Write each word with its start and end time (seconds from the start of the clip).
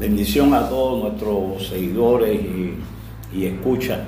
Bendición 0.00 0.54
a 0.54 0.66
todos 0.66 1.02
nuestros 1.02 1.68
seguidores 1.68 2.40
y, 2.40 2.74
y 3.36 3.44
escuchan. 3.44 4.00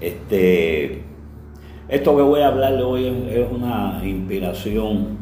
Este, 0.00 1.04
esto 1.88 2.16
que 2.16 2.22
voy 2.22 2.40
a 2.40 2.48
hablarle 2.48 2.82
hoy 2.82 3.06
es, 3.30 3.46
una 3.52 4.02
inspiración, 4.04 5.16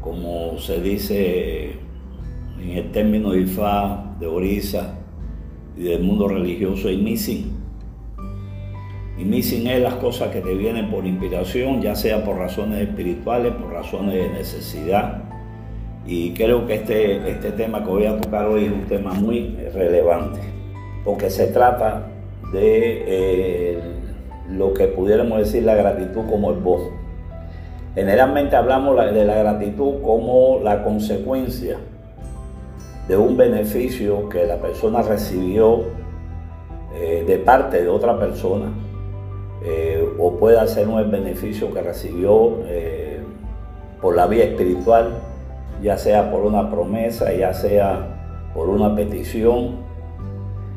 como 0.00 0.60
se 0.60 0.80
dice 0.80 1.72
en 2.60 2.70
el 2.70 2.92
término 2.92 3.32
de 3.32 3.40
Ifá, 3.40 4.14
de 4.20 4.28
Orisa 4.28 4.94
y 5.76 5.82
del 5.82 6.04
mundo 6.04 6.28
religioso, 6.28 6.88
y 6.88 6.98
missing. 6.98 7.50
Y 9.18 9.24
missing 9.24 9.66
es 9.66 9.82
las 9.82 9.94
cosas 9.94 10.28
que 10.28 10.40
te 10.40 10.54
vienen 10.54 10.88
por 10.88 11.04
inspiración, 11.04 11.82
ya 11.82 11.96
sea 11.96 12.24
por 12.24 12.36
razones 12.36 12.80
espirituales, 12.88 13.54
por 13.54 13.72
razones 13.72 14.14
de 14.14 14.28
necesidad 14.28 15.32
y 16.04 16.34
creo 16.34 16.66
que 16.66 16.74
este, 16.74 17.30
este 17.30 17.52
tema 17.52 17.84
que 17.84 17.90
voy 17.90 18.06
a 18.06 18.20
tocar 18.20 18.46
hoy 18.46 18.64
es 18.64 18.72
un 18.72 18.86
tema 18.86 19.12
muy 19.14 19.56
relevante, 19.72 20.40
porque 21.04 21.30
se 21.30 21.46
trata 21.48 22.06
de 22.52 23.04
eh, 23.06 23.78
lo 24.50 24.74
que 24.74 24.88
pudiéramos 24.88 25.38
decir 25.38 25.62
la 25.62 25.76
gratitud 25.76 26.22
como 26.28 26.50
el 26.50 26.58
voz. 26.58 26.82
Generalmente 27.94 28.56
hablamos 28.56 28.96
de 29.12 29.24
la 29.24 29.36
gratitud 29.36 30.02
como 30.02 30.60
la 30.62 30.82
consecuencia 30.82 31.76
de 33.06 33.16
un 33.16 33.36
beneficio 33.36 34.28
que 34.28 34.46
la 34.46 34.56
persona 34.56 35.02
recibió 35.02 35.84
eh, 36.94 37.24
de 37.26 37.38
parte 37.38 37.82
de 37.82 37.88
otra 37.88 38.18
persona, 38.18 38.66
eh, 39.64 40.04
o 40.18 40.36
puede 40.36 40.66
ser 40.66 40.88
un 40.88 41.08
beneficio 41.10 41.72
que 41.72 41.80
recibió 41.80 42.56
por 44.00 44.16
la 44.16 44.26
vía 44.26 44.42
espiritual 44.42 45.12
ya 45.82 45.98
sea 45.98 46.30
por 46.30 46.44
una 46.44 46.70
promesa, 46.70 47.32
ya 47.34 47.52
sea 47.52 48.50
por 48.54 48.68
una 48.68 48.94
petición. 48.94 49.76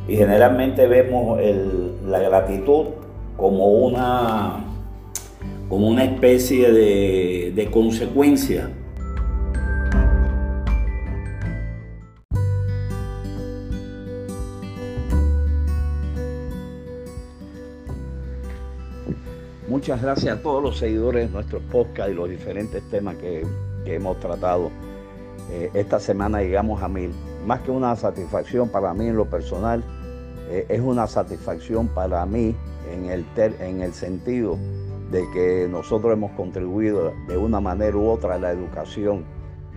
Y 0.07 0.17
generalmente 0.17 0.87
vemos 0.87 1.39
la 2.05 2.19
gratitud 2.19 2.87
como 3.37 3.67
una, 3.67 4.63
como 5.69 5.87
una 5.87 6.03
especie 6.03 6.71
de, 6.71 7.69
consecuencia 7.71 8.69
Muchas 19.67 20.01
gracias 20.01 20.37
a 20.37 20.41
todos 20.41 20.63
los 20.63 20.77
seguidores 20.77 21.27
de 21.27 21.33
nuestros 21.33 21.61
podcast 21.63 22.09
y 22.09 22.13
los 22.13 22.29
diferentes 22.29 22.81
temas 22.89 23.15
que 23.17 23.43
hemos 23.85 24.19
tratado. 24.19 24.71
Eh, 25.55 25.71
esta 25.73 26.01
semana 26.01 26.41
llegamos 26.41 26.83
a 26.83 26.89
mil. 26.89 27.13
Más 27.47 27.61
que 27.61 27.71
una 27.71 27.95
satisfacción 27.95 28.67
para 28.67 28.93
mí 28.93 29.07
en 29.07 29.15
lo 29.15 29.29
personal, 29.29 29.85
eh, 30.49 30.65
es 30.67 30.81
una 30.81 31.07
satisfacción 31.07 31.87
para 31.87 32.25
mí 32.25 32.53
en 32.91 33.05
el, 33.05 33.25
en 33.37 33.81
el 33.81 33.93
sentido 33.93 34.57
de 35.11 35.23
que 35.31 35.65
nosotros 35.71 36.11
hemos 36.11 36.31
contribuido 36.31 37.13
de 37.29 37.37
una 37.37 37.61
manera 37.61 37.95
u 37.95 38.09
otra 38.09 38.35
a 38.35 38.37
la 38.37 38.51
educación 38.51 39.23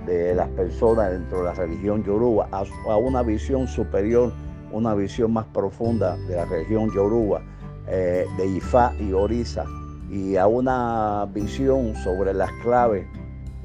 de 0.04 0.34
las 0.34 0.48
personas 0.48 1.12
dentro 1.12 1.38
de 1.38 1.44
la 1.44 1.54
religión 1.54 2.02
yoruba, 2.02 2.48
a, 2.50 2.96
una 2.96 3.22
visión 3.22 3.68
superior, 3.68 4.32
una 4.72 4.94
visión 4.94 5.32
más 5.32 5.46
profunda 5.46 6.16
de 6.16 6.34
la 6.34 6.44
religión 6.46 6.90
yoruba, 6.92 7.40
eh, 7.86 8.26
de 8.36 8.46
Ifá 8.48 8.94
y 8.98 9.12
Orisa, 9.12 9.64
y 10.10 10.34
a 10.34 10.48
una 10.48 11.24
visión 11.32 11.94
sobre 11.94 12.34
las 12.34 12.50
claves 12.64 13.06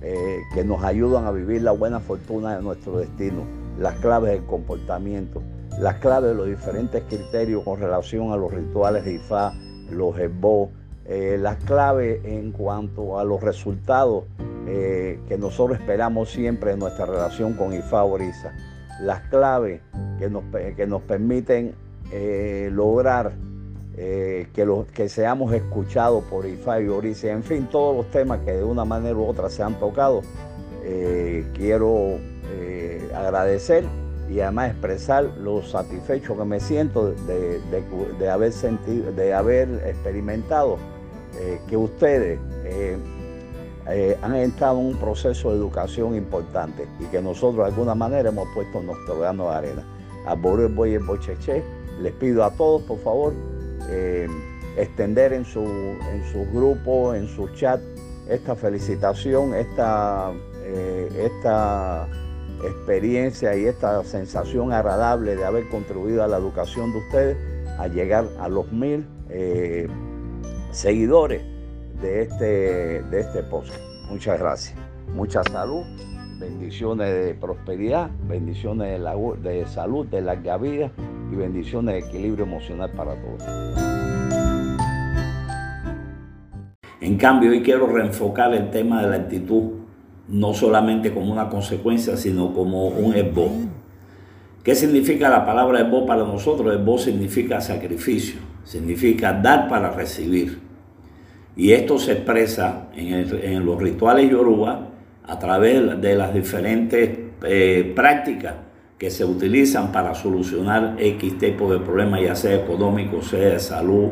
eh, 0.06 0.44
que 0.54 0.66
nos 0.66 0.84
ayudan 0.84 1.26
a 1.26 1.32
vivir 1.32 1.62
la 1.62 1.72
buena 1.72 2.02
fortuna 2.02 2.58
de 2.58 2.62
nuestro 2.62 2.98
destino, 2.98 3.46
las 3.80 3.96
claves 4.00 4.32
del 4.32 4.46
comportamiento, 4.46 5.42
las 5.80 5.96
claves 6.00 6.32
de 6.32 6.36
los 6.36 6.48
diferentes 6.48 7.04
criterios 7.04 7.64
con 7.64 7.80
relación 7.80 8.34
a 8.34 8.36
los 8.36 8.54
rituales 8.54 9.06
de 9.06 9.14
Ifá, 9.14 9.54
los 9.90 10.20
Ebó, 10.20 10.72
eh, 11.06 11.38
las 11.40 11.56
claves 11.64 12.20
en 12.26 12.52
cuanto 12.52 13.18
a 13.18 13.24
los 13.24 13.42
resultados 13.42 14.26
eh, 14.68 15.22
que 15.30 15.38
nosotros 15.38 15.80
esperamos 15.80 16.30
siempre 16.30 16.74
en 16.74 16.80
nuestra 16.80 17.06
relación 17.06 17.54
con 17.54 17.74
Ifá 17.74 18.04
Orisa, 18.04 18.54
las 19.00 19.22
claves 19.30 19.80
que 20.20 20.30
nos, 20.30 20.44
que 20.76 20.86
nos 20.86 21.02
permiten 21.04 21.76
lograr 22.72 23.32
eh, 23.96 24.48
que, 24.56 24.68
que 24.92 25.08
seamos 25.08 25.54
escuchados 25.54 26.24
por 26.24 26.48
IFA 26.48 26.82
y 26.82 26.88
Orice, 26.88 27.30
en 27.30 27.44
fin, 27.44 27.68
todos 27.70 27.96
los 27.96 28.10
temas 28.10 28.40
que 28.40 28.54
de 28.54 28.64
una 28.64 28.86
manera 28.86 29.16
u 29.16 29.26
otra 29.26 29.50
se 29.50 29.62
han 29.62 29.80
tocado. 29.80 30.22
Eh, 30.84 31.46
quiero 31.54 32.18
eh, 32.52 33.08
agradecer 33.16 33.84
y 34.30 34.40
además 34.40 34.72
expresar 34.72 35.26
lo 35.38 35.62
satisfecho 35.62 36.36
que 36.36 36.44
me 36.44 36.60
siento 36.60 37.12
de, 37.12 38.30
haber 38.32 38.52
sentido, 38.52 39.12
de 39.12 39.34
haber 39.34 39.70
experimentado 39.86 40.78
que 41.68 41.78
ustedes 41.78 42.40
han 44.22 44.36
estado 44.36 44.80
en 44.80 44.86
un 44.88 44.98
proceso 44.98 45.52
de 45.52 45.58
educación 45.58 46.16
importante 46.16 46.88
y 47.00 47.06
que 47.06 47.22
nosotros 47.22 47.66
de 47.66 47.72
alguna 47.72 47.96
manera 47.96 48.30
hemos 48.30 48.48
puesto 48.56 48.82
nuestro 48.82 49.20
grano 49.20 49.50
de 49.50 49.56
arena. 49.56 49.84
A 50.26 50.36
Boris 50.36 50.74
Boy 50.74 50.98
Bocheche, 50.98 51.64
les 52.02 52.14
pido 52.14 52.44
a 52.44 52.52
todos, 52.52 52.82
por 52.84 53.00
favor, 53.00 53.34
eh, 53.90 54.28
extender 54.78 55.34
en 55.34 55.46
su, 55.46 55.62
en 55.62 56.24
grupo, 56.54 57.14
en 57.14 57.28
su 57.28 57.48
chat, 57.50 57.80
esta 58.30 58.56
felicitación, 58.56 59.54
esta, 59.54 60.32
eh, 60.64 61.30
esta 61.32 62.08
experiencia 62.64 63.56
y 63.56 63.66
esta 63.66 64.04
sensación 64.04 64.72
agradable 64.72 65.36
de 65.36 65.46
haber 65.46 65.68
contribuido 65.70 66.24
a 66.24 66.28
la 66.28 66.38
educación 66.38 66.92
de 66.92 66.98
ustedes 67.00 67.38
a 67.78 67.88
llegar 67.88 68.26
a 68.40 68.48
los 68.48 68.72
mil 68.72 69.06
eh, 69.30 69.88
seguidores 70.72 71.44
de 72.02 72.22
este, 72.22 73.04
de 73.04 73.20
este 73.20 73.44
post. 73.44 73.74
Muchas 74.10 74.40
gracias. 74.40 74.78
Mucha 75.14 75.44
salud, 75.44 75.84
bendiciones 76.40 77.14
de 77.14 77.34
prosperidad, 77.36 78.10
bendiciones 78.28 79.00
de, 79.00 79.50
de 79.50 79.68
salud, 79.68 80.08
de 80.08 80.22
larga 80.22 80.58
vida 80.58 80.92
y 81.34 81.36
bendiciones 81.36 81.96
de 81.96 82.00
equilibrio 82.10 82.46
emocional 82.46 82.92
para 82.92 83.16
todos. 83.16 83.44
En 87.02 87.18
cambio, 87.18 87.52
hoy 87.52 87.62
quiero 87.62 87.88
reenfocar 87.88 88.54
el 88.54 88.70
tema 88.70 89.02
de 89.02 89.10
la 89.10 89.16
actitud, 89.18 89.72
no 90.30 90.54
solamente 90.54 91.14
como 91.14 91.32
una 91.32 91.50
consecuencia, 91.50 92.16
sino 92.16 92.54
como 92.54 92.88
un 92.88 93.14
esbo. 93.16 93.52
¿Qué 94.64 94.74
significa 94.76 95.30
la 95.30 95.46
palabra 95.46 95.82
esbo 95.82 96.06
para 96.06 96.24
nosotros? 96.24 96.74
Esbo 96.74 96.98
significa 96.98 97.60
sacrificio, 97.60 98.40
significa 98.64 99.34
dar 99.34 99.68
para 99.68 99.92
recibir. 99.92 100.60
Y 101.56 101.74
esto 101.74 102.00
se 102.00 102.14
expresa 102.14 102.88
en, 102.96 103.66
los 103.66 103.82
rituales 103.82 104.32
yoruba 104.32 104.88
a 105.26 105.40
través 105.40 106.00
de 106.02 106.16
las 106.16 106.34
diferentes 106.34 107.20
eh, 107.44 107.92
prácticas 107.96 108.56
que 109.04 109.12
se 109.12 109.26
utilizan 109.26 109.92
para 109.92 110.16
solucionar 110.16 110.96
X 110.98 111.38
tipo 111.38 111.70
de 111.70 111.78
problemas, 111.78 112.22
ya 112.22 112.38
sea 112.38 112.56
económico, 112.56 113.22
sea 113.22 113.50
de 113.50 113.60
salud, 113.60 114.12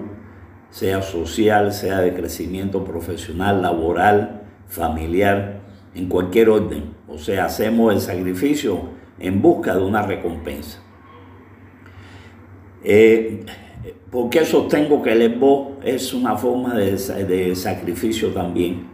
sea 0.70 1.02
social, 1.02 1.72
sea 1.72 2.02
de 2.02 2.14
crecimiento 2.14 2.84
profesional, 2.84 3.62
laboral, 3.62 4.42
familiar, 4.68 5.62
en 5.96 6.10
cualquier 6.10 6.50
orden. 6.50 6.94
O 7.08 7.18
sea, 7.18 7.46
hacemos 7.46 7.94
el 7.94 8.02
sacrificio 8.02 8.82
en 9.18 9.42
busca 9.42 9.74
de 9.76 9.82
una 9.82 10.02
recompensa. 10.02 10.84
Eh, 12.84 13.46
¿Por 14.12 14.30
qué 14.30 14.44
sostengo 14.44 15.02
que 15.02 15.14
el 15.14 15.22
EBO 15.22 15.78
es 15.86 16.14
una 16.14 16.36
forma 16.36 16.76
de 16.76 17.56
sacrificio 17.56 18.34
también? 18.34 18.91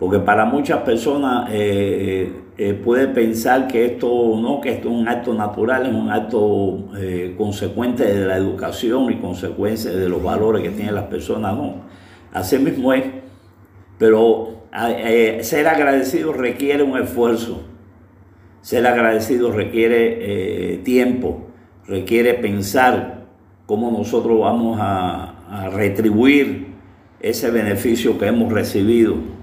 Porque 0.00 0.18
para 0.18 0.46
muchas 0.46 0.78
personas 0.78 1.50
eh, 1.50 1.52
eh, 1.60 2.32
eh, 2.56 2.72
puede 2.72 3.08
pensar 3.08 3.68
que 3.68 3.84
esto 3.84 4.08
no, 4.40 4.58
que 4.58 4.70
esto 4.70 4.88
es 4.88 4.94
un 4.94 5.06
acto 5.06 5.34
natural, 5.34 5.86
es 5.86 5.92
un 5.92 6.10
acto 6.10 6.88
consecuente 7.36 8.04
de 8.04 8.24
la 8.24 8.38
educación 8.38 9.12
y 9.12 9.16
consecuencia 9.16 9.90
de 9.90 10.08
los 10.08 10.22
valores 10.22 10.62
que 10.62 10.70
tienen 10.70 10.94
las 10.94 11.04
personas. 11.04 11.54
No, 11.54 11.82
así 12.32 12.58
mismo 12.58 12.94
es. 12.94 13.04
Pero 13.98 14.62
ser 15.42 15.68
agradecido 15.68 16.32
requiere 16.32 16.82
un 16.82 16.98
esfuerzo. 16.98 17.60
Ser 18.62 18.86
agradecido 18.86 19.52
requiere 19.52 20.78
tiempo, 20.78 21.48
requiere 21.86 22.32
pensar 22.34 23.26
cómo 23.66 23.90
nosotros 23.90 24.40
vamos 24.40 24.78
a 24.80 25.68
retribuir 25.74 26.68
ese 27.20 27.50
beneficio 27.50 28.18
que 28.18 28.28
hemos 28.28 28.50
recibido 28.50 29.39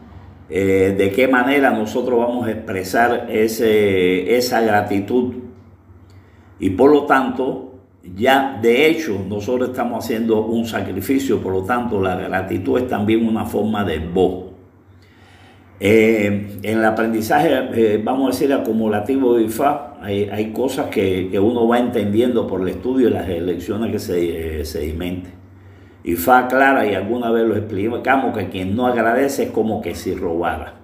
eh, 0.50 0.96
de 0.98 1.12
qué 1.12 1.28
manera 1.28 1.72
nosotros 1.72 2.20
vamos 2.20 2.48
a 2.48 2.52
expresar 2.52 3.28
ese, 3.30 4.36
esa 4.38 4.62
gratitud. 4.62 5.36
Y 6.60 6.72
por 6.72 6.92
lo 6.92 7.06
tanto, 7.06 7.80
ya 8.16 8.60
de 8.62 8.88
hecho 8.88 9.24
nosotros 9.28 9.70
estamos 9.70 10.04
haciendo 10.04 10.46
un 10.46 10.66
sacrificio, 10.66 11.42
por 11.42 11.54
lo 11.54 11.64
tanto 11.64 12.02
la 12.02 12.16
gratitud 12.16 12.80
es 12.80 12.88
también 12.88 13.28
una 13.28 13.46
forma 13.46 13.84
de 13.84 14.00
voz. 14.00 14.48
Eh, 15.80 16.60
en 16.64 16.80
el 16.80 16.86
aprendizaje, 16.86 17.50
eh, 17.76 18.02
vamos 18.04 18.28
a 18.28 18.32
decir, 18.32 18.52
acumulativo 18.52 19.36
de 19.36 19.44
IFA, 19.44 19.98
hay, 20.02 20.52
cosas 20.52 20.88
que, 20.88 21.38
uno 21.40 21.68
va 21.68 21.78
entendiendo 21.78 22.48
por 22.48 22.62
el 22.62 22.70
estudio 22.70 23.10
y 23.10 23.12
las 23.12 23.30
elecciones 23.30 23.92
que 23.92 24.00
se, 24.00 24.62
eh, 24.62 24.66
sedimente. 24.66 25.30
Y 26.08 26.16
fa 26.16 26.48
clara, 26.48 26.90
y 26.90 26.96
alguna 26.96 27.32
vez 27.32 27.46
lo 27.46 27.58
explicamos, 27.58 28.34
que 28.34 28.48
quien 28.48 28.78
no 28.78 28.88
agradece 28.88 29.44
es 29.44 29.52
como 29.52 29.82
que 29.82 29.94
si 29.94 30.16
robara. 30.16 30.76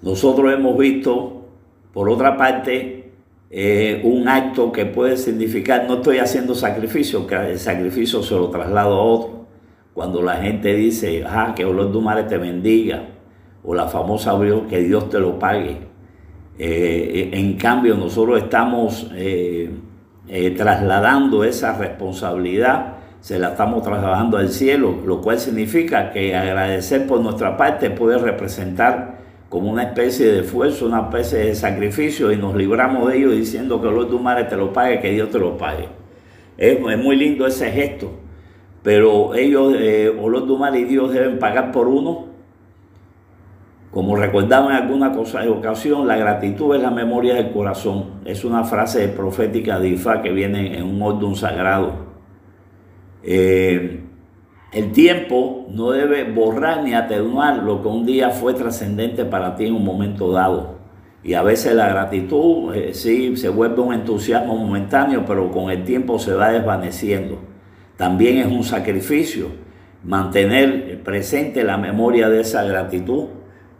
Nosotros 0.00 0.52
hemos 0.52 0.78
visto, 0.78 1.48
por 1.92 2.08
otra 2.08 2.36
parte, 2.36 3.10
eh, 3.50 4.00
un 4.04 4.28
acto 4.28 4.70
que 4.70 4.86
puede 4.86 5.16
significar, 5.16 5.86
no 5.88 5.94
estoy 5.94 6.18
haciendo 6.18 6.54
sacrificio, 6.54 7.26
que 7.26 7.34
el 7.34 7.58
sacrificio 7.58 8.22
se 8.22 8.36
lo 8.36 8.48
traslado 8.48 8.94
a 8.94 9.02
otro. 9.02 9.46
Cuando 9.92 10.22
la 10.22 10.36
gente 10.36 10.72
dice, 10.72 11.24
ah, 11.26 11.52
que 11.56 11.64
Olor 11.64 11.90
Dumare 11.90 12.22
te 12.22 12.38
bendiga, 12.38 13.08
o 13.64 13.74
la 13.74 13.88
famosa 13.88 14.38
que 14.70 14.82
Dios 14.82 15.10
te 15.10 15.18
lo 15.18 15.36
pague. 15.36 15.78
Eh, 16.60 17.30
en 17.32 17.54
cambio, 17.54 17.96
nosotros 17.96 18.40
estamos 18.40 19.10
eh, 19.16 19.74
trasladando 20.56 21.42
esa 21.42 21.76
responsabilidad, 21.76 22.91
se 23.22 23.38
la 23.38 23.50
estamos 23.50 23.84
trasladando 23.84 24.36
al 24.36 24.48
cielo, 24.48 24.96
lo 25.06 25.20
cual 25.20 25.38
significa 25.38 26.10
que 26.10 26.34
agradecer 26.34 27.06
por 27.06 27.20
nuestra 27.20 27.56
parte 27.56 27.88
puede 27.88 28.18
representar 28.18 29.22
como 29.48 29.70
una 29.70 29.84
especie 29.84 30.26
de 30.26 30.40
esfuerzo, 30.40 30.86
una 30.86 31.02
especie 31.02 31.38
de 31.38 31.54
sacrificio 31.54 32.32
y 32.32 32.36
nos 32.36 32.56
libramos 32.56 33.08
de 33.08 33.18
ello 33.18 33.30
diciendo 33.30 33.80
que 33.80 33.86
Olor 33.86 34.10
Dumare 34.10 34.44
te 34.44 34.56
lo 34.56 34.72
pague, 34.72 34.98
que 34.98 35.12
Dios 35.12 35.30
te 35.30 35.38
lo 35.38 35.56
pague. 35.56 35.88
Es, 36.58 36.80
muy 36.80 37.14
lindo 37.14 37.46
ese 37.46 37.70
gesto, 37.70 38.10
pero 38.82 39.36
ellos, 39.36 39.72
Olor 40.20 40.46
Dumare 40.48 40.80
y 40.80 40.84
Dios 40.84 41.12
deben 41.12 41.38
pagar 41.38 41.70
por 41.70 41.86
uno 41.86 42.26
como 43.92 44.16
recordaba 44.16 44.70
en 44.70 44.82
alguna 44.82 45.12
cosa, 45.12 45.48
ocasión, 45.48 46.08
la 46.08 46.16
gratitud 46.16 46.74
es 46.74 46.82
la 46.82 46.90
memoria 46.90 47.34
del 47.34 47.52
corazón. 47.52 48.22
Es 48.24 48.42
una 48.42 48.64
frase 48.64 49.06
profética 49.08 49.78
de 49.78 49.90
Ifá 49.90 50.22
que 50.22 50.32
viene 50.32 50.78
en 50.78 50.84
un 50.84 51.02
orden 51.02 51.36
sagrado. 51.36 52.11
Eh, 53.22 54.00
el 54.72 54.92
tiempo 54.92 55.66
no 55.70 55.90
debe 55.90 56.24
borrar 56.24 56.82
ni 56.82 56.94
atenuar 56.94 57.62
lo 57.62 57.82
que 57.82 57.88
un 57.88 58.06
día 58.06 58.30
fue 58.30 58.54
trascendente 58.54 59.24
para 59.24 59.54
ti 59.56 59.66
en 59.66 59.74
un 59.74 59.84
momento 59.84 60.32
dado. 60.32 60.76
Y 61.22 61.34
a 61.34 61.42
veces 61.42 61.74
la 61.74 61.88
gratitud 61.88 62.74
eh, 62.74 62.94
sí 62.94 63.36
se 63.36 63.48
vuelve 63.48 63.80
un 63.80 63.94
entusiasmo 63.94 64.56
momentáneo, 64.56 65.24
pero 65.26 65.50
con 65.50 65.70
el 65.70 65.84
tiempo 65.84 66.18
se 66.18 66.34
va 66.34 66.50
desvaneciendo. 66.50 67.38
También 67.96 68.38
es 68.38 68.46
un 68.46 68.64
sacrificio 68.64 69.48
mantener 70.02 71.02
presente 71.04 71.62
la 71.62 71.76
memoria 71.76 72.28
de 72.28 72.40
esa 72.40 72.64
gratitud 72.64 73.26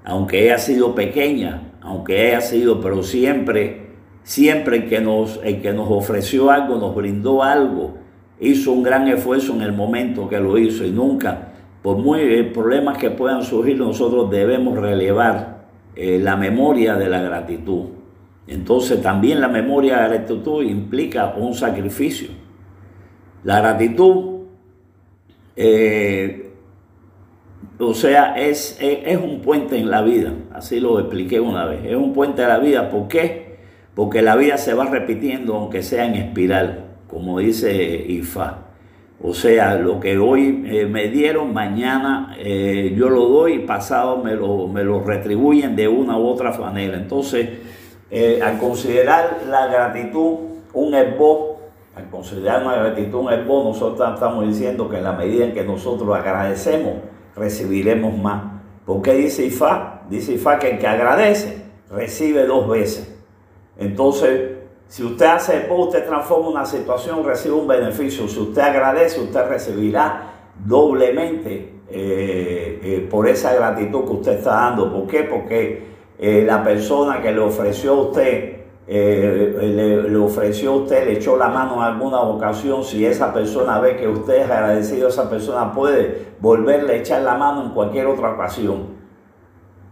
aunque 0.05 0.43
haya 0.43 0.59
sido 0.59 0.95
pequeña, 0.95 1.73
aunque 1.81 2.29
haya 2.29 2.41
sido, 2.41 2.81
pero 2.81 3.03
siempre, 3.03 3.93
siempre 4.25 4.87
que 4.87 5.01
nos, 5.01 5.41
el 5.45 5.63
que 5.63 5.73
nos 5.73 5.89
ofreció 5.91 6.51
algo, 6.51 6.77
nos 6.77 6.95
brindó 6.95 7.43
algo, 7.43 7.99
hizo 8.43 8.73
un 8.73 8.83
gran 8.83 9.07
esfuerzo 9.07 9.55
en 9.55 9.63
el 9.63 9.73
momento 9.73 10.29
que 10.29 10.41
lo 10.41 10.59
hizo 10.59 10.85
y 10.85 10.91
nunca, 10.91 11.53
por 11.81 11.97
muy 11.97 12.21
eh, 12.21 12.45
problemas 12.45 12.99
que 12.99 13.11
puedan 13.11 13.43
surgir, 13.43 13.79
nosotros 13.79 14.31
debemos 14.31 14.77
relevar 14.77 15.63
eh, 15.95 16.19
la 16.21 16.37
memoria 16.37 16.97
de 16.97 17.09
la 17.09 17.23
gratitud. 17.23 17.87
Entonces 18.49 19.01
también 19.01 19.41
la 19.41 19.49
memoria 19.49 19.97
de 19.97 20.03
la 20.03 20.09
gratitud 20.09 20.65
implica 20.65 21.35
un 21.37 21.55
sacrificio. 21.55 22.31
La 23.45 23.61
gratitud 23.61 24.41
eh, 25.55 26.51
o 27.79 27.95
sea, 27.95 28.35
es, 28.37 28.77
es, 28.81 29.17
un 29.19 29.41
puente 29.41 29.77
en 29.79 29.91
la 29.91 30.03
vida, 30.03 30.33
así 30.53 30.79
lo 30.79 31.01
expliqué 31.01 31.41
una 31.41 31.65
vez, 31.65 31.85
es 31.85 31.97
un 31.97 32.13
puente 32.13 32.43
de 32.43 32.49
la 32.49 32.59
vida, 32.59 32.91
¿por 32.91 33.09
qué? 33.09 33.57
Porque 33.95 34.23
la 34.23 34.37
vida 34.37 34.57
se 34.57 34.73
va 34.75 34.87
repitiendo 34.87 35.57
aunque 35.57 35.83
sea 35.83 36.07
en 36.07 36.15
espiral, 36.15 36.92
como 37.13 37.41
dice 37.41 37.71
Ifá. 38.09 38.59
O 39.23 39.35
sea, 39.35 39.75
lo 39.77 40.01
que 40.01 40.17
hoy 40.17 40.65
eh, 40.67 40.87
me 40.87 41.09
dieron, 41.09 41.53
mañana 41.53 42.35
eh, 42.39 42.95
yo 42.97 43.11
lo 43.11 43.29
doy 43.29 43.53
y 43.53 43.59
pasado 43.61 44.17
me 44.17 44.35
lo, 44.35 44.67
me 44.67 44.83
lo 44.83 45.01
retribuyen 45.01 45.77
de 45.77 45.87
una 45.87 46.17
u 46.17 46.27
otra 46.27 46.51
manera. 46.59 46.97
Entonces, 46.97 47.51
eh, 48.11 48.41
al 48.43 48.59
considerar 48.59 49.43
la 49.49 49.67
gratitud 49.67 50.39
un 50.73 50.95
esbo, 50.95 51.61
al 51.95 52.09
considerar 52.09 52.65
una 52.65 52.77
gratitud 52.77 53.19
un 53.19 53.33
esbo, 53.33 53.63
nosotros 53.63 54.15
estamos 54.15 54.49
diciendo 54.49 54.89
que 54.89 54.97
en 54.97 55.05
la 55.05 55.13
medida 55.13 55.45
en 55.45 55.53
que 55.53 55.65
nosotros 55.65 56.17
agradecemos, 56.17 56.95
recibiremos 57.37 58.17
más. 58.17 58.43
porque 58.87 59.13
dice 59.13 59.45
Ifá? 59.45 60.03
Dice 60.09 60.33
Ifá 60.33 60.59
que 60.59 60.71
el 60.71 60.79
que 60.79 60.87
agradece 60.87 61.63
recibe 61.91 62.47
dos 62.47 62.69
veces. 62.69 63.15
Entonces, 63.79 64.62
si 64.93 65.03
usted 65.03 65.25
hace 65.25 65.57
el 65.57 65.73
usted 65.73 66.05
transforma 66.05 66.51
una 66.51 66.67
situación, 66.67 67.25
recibe 67.25 67.55
un 67.55 67.67
beneficio. 67.67 68.29
Si 68.29 68.39
usted 68.39 68.61
agradece, 68.61 69.23
usted 69.23 69.49
recibirá 69.49 70.51
doblemente 70.63 71.81
eh, 71.89 72.79
eh, 72.83 73.09
por 73.11 73.27
esa 73.27 73.55
gratitud 73.55 74.05
que 74.05 74.11
usted 74.11 74.33
está 74.33 74.51
dando. 74.51 74.93
¿Por 74.93 75.07
qué? 75.07 75.23
Porque 75.23 75.83
eh, 76.19 76.45
la 76.47 76.63
persona 76.63 77.23
que 77.23 77.33
le 77.33 77.41
ofreció 77.41 77.93
a 77.93 78.03
usted 78.03 78.57
le, 78.87 80.17
ofreció 80.19 80.73
a 80.73 80.77
usted, 80.77 81.07
le 81.07 81.13
echó 81.15 81.39
la 81.39 81.49
mano 81.49 81.77
en 81.77 81.85
alguna 81.85 82.21
ocasión, 82.21 82.85
si 82.85 83.07
esa 83.07 83.33
persona 83.33 83.81
ve 83.81 83.97
que 83.97 84.07
usted 84.07 84.43
es 84.43 84.51
agradecido, 84.51 85.09
esa 85.09 85.31
persona 85.31 85.73
puede 85.73 86.35
volverle 86.39 86.93
a 86.93 86.97
echar 86.97 87.23
la 87.23 87.37
mano 87.37 87.63
en 87.63 87.71
cualquier 87.71 88.09
otra 88.09 88.33
ocasión. 88.33 88.92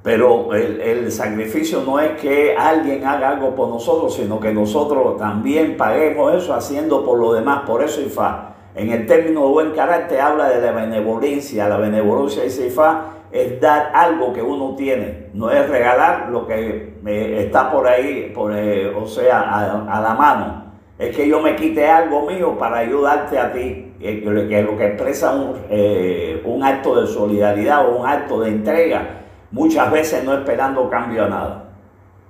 Pero 0.02 0.54
el, 0.54 0.80
el, 0.80 1.12
sacrificio 1.12 1.82
no 1.84 2.00
es 2.00 2.18
que 2.20 2.56
alguien 2.56 3.06
haga 3.06 3.30
algo 3.30 3.54
por 3.54 3.68
nosotros, 3.68 4.14
sino 4.14 4.40
que 4.40 4.52
nosotros 4.52 5.18
también 5.18 5.76
paguemos 5.76 6.34
eso 6.34 6.54
haciendo 6.54 7.04
por 7.04 7.18
lo 7.18 7.34
demás. 7.34 7.64
Por 7.66 7.82
eso 7.84 8.00
IFA, 8.00 8.54
en 8.74 8.90
el 8.90 9.06
término 9.06 9.42
de 9.42 9.52
buen 9.52 9.70
carácter, 9.72 10.20
habla 10.20 10.48
de 10.48 10.62
la 10.62 10.72
benevolencia. 10.72 11.68
La 11.68 11.76
benevolencia 11.76 12.44
dice 12.44 12.68
IFA 12.68 13.20
es 13.30 13.60
dar 13.60 13.92
algo 13.94 14.32
que 14.32 14.42
uno 14.42 14.74
tiene, 14.74 15.28
no 15.34 15.50
es 15.50 15.68
regalar 15.68 16.28
lo 16.30 16.46
que 16.46 16.94
está 17.38 17.70
por 17.70 17.86
ahí, 17.86 18.32
por, 18.34 18.56
eh, 18.56 18.88
o 18.88 19.06
sea, 19.06 19.40
a, 19.40 20.00
la 20.00 20.14
mano. 20.14 20.64
Es 20.98 21.16
que 21.16 21.28
yo 21.28 21.40
me 21.40 21.56
quite 21.56 21.88
algo 21.88 22.26
mío 22.26 22.58
para 22.58 22.78
ayudarte 22.78 23.38
a 23.38 23.52
ti, 23.52 23.94
que 24.00 24.22
lo 24.24 24.76
que 24.76 24.86
expresa 24.86 25.32
un, 25.32 25.56
eh, 25.70 26.42
un 26.44 26.62
acto 26.64 27.00
de 27.00 27.06
solidaridad 27.06 27.86
o 27.86 27.98
un 28.00 28.06
acto 28.06 28.40
de 28.40 28.50
entrega, 28.50 29.19
muchas 29.50 29.90
veces 29.90 30.24
no 30.24 30.34
esperando 30.34 30.88
cambio 30.88 31.24
a 31.24 31.28
nada. 31.28 31.64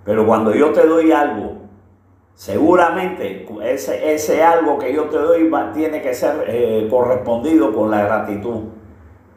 Pero 0.04 0.26
cuando 0.26 0.54
yo 0.54 0.72
te 0.72 0.86
doy 0.86 1.12
algo, 1.12 1.58
seguramente 2.34 3.46
ese, 3.62 4.14
ese 4.14 4.42
algo 4.42 4.78
que 4.78 4.92
yo 4.92 5.04
te 5.04 5.18
doy 5.18 5.50
tiene 5.74 6.00
que 6.00 6.14
ser 6.14 6.44
eh, 6.46 6.88
correspondido 6.90 7.72
con 7.72 7.90
la 7.90 8.02
gratitud. 8.04 8.64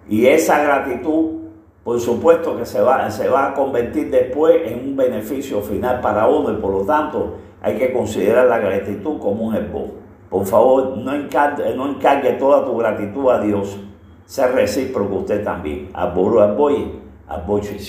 Y 0.08 0.26
esa 0.28 0.62
gratitud 0.64 1.44
por 1.84 2.00
supuesto 2.00 2.56
que 2.58 2.66
se 2.66 2.82
va, 2.82 3.12
se 3.12 3.28
va 3.28 3.50
a 3.50 3.54
convertir 3.54 4.10
después 4.10 4.56
en 4.66 4.90
un 4.90 4.96
beneficio 4.96 5.62
final 5.62 6.00
para 6.00 6.28
uno 6.28 6.52
y 6.54 6.56
por 6.56 6.72
lo 6.72 6.86
tanto 6.86 7.36
hay 7.62 7.78
que 7.78 7.92
considerar 7.92 8.48
la 8.48 8.58
gratitud 8.58 9.20
como 9.20 9.48
un 9.48 9.56
esbozo. 9.56 9.96
Por 10.30 10.46
favor, 10.46 10.98
no 10.98 11.14
encargue, 11.14 11.76
no 11.76 11.90
encargue 11.90 12.34
toda 12.34 12.64
tu 12.64 12.78
gratitud 12.78 13.30
a 13.30 13.42
Dios. 13.42 13.78
Ser 14.26 14.54
recíproco 14.54 15.18
usted 15.18 15.44
también. 15.44 15.90
Aboye, 15.94 17.03
а 17.28 17.40
большей 17.40 17.80